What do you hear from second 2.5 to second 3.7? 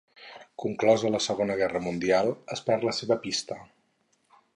es perd la seva pista.